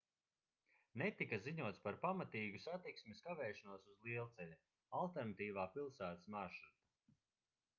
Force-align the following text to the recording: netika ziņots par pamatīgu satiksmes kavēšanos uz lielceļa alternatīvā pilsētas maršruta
netika 0.99 1.37
ziņots 1.47 1.81
par 1.83 1.97
pamatīgu 2.05 2.61
satiksmes 2.63 3.21
kavēšanos 3.27 3.85
uz 3.91 4.01
lielceļa 4.09 4.57
alternatīvā 5.01 5.67
pilsētas 5.77 6.25
maršruta 6.39 7.19